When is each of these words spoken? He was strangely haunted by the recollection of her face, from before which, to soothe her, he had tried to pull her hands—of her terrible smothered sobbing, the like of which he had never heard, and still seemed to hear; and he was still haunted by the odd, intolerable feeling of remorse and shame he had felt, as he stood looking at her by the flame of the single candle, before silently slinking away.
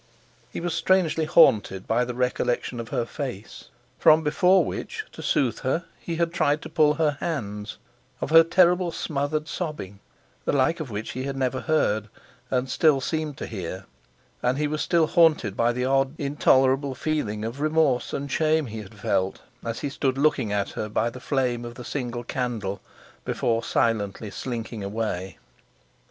He 0.49 0.59
was 0.59 0.73
strangely 0.73 1.25
haunted 1.25 1.85
by 1.87 2.05
the 2.05 2.15
recollection 2.15 2.79
of 2.79 2.89
her 2.89 3.05
face, 3.05 3.65
from 3.99 4.23
before 4.23 4.65
which, 4.65 5.05
to 5.11 5.21
soothe 5.21 5.59
her, 5.59 5.85
he 5.99 6.15
had 6.15 6.33
tried 6.33 6.63
to 6.63 6.69
pull 6.69 6.95
her 6.95 7.17
hands—of 7.19 8.31
her 8.31 8.43
terrible 8.43 8.91
smothered 8.91 9.47
sobbing, 9.47 9.99
the 10.43 10.53
like 10.53 10.79
of 10.79 10.89
which 10.89 11.11
he 11.11 11.25
had 11.25 11.37
never 11.37 11.59
heard, 11.59 12.09
and 12.49 12.67
still 12.67 12.99
seemed 12.99 13.37
to 13.37 13.45
hear; 13.45 13.85
and 14.41 14.57
he 14.57 14.65
was 14.65 14.81
still 14.81 15.05
haunted 15.05 15.55
by 15.55 15.71
the 15.71 15.85
odd, 15.85 16.15
intolerable 16.19 16.95
feeling 16.95 17.45
of 17.45 17.59
remorse 17.61 18.11
and 18.11 18.31
shame 18.31 18.65
he 18.65 18.79
had 18.81 18.95
felt, 18.95 19.41
as 19.63 19.81
he 19.81 19.89
stood 19.89 20.17
looking 20.17 20.51
at 20.51 20.71
her 20.71 20.89
by 20.89 21.11
the 21.11 21.19
flame 21.21 21.63
of 21.63 21.75
the 21.75 21.85
single 21.85 22.23
candle, 22.23 22.81
before 23.23 23.63
silently 23.63 24.31
slinking 24.31 24.83
away. 24.83 25.37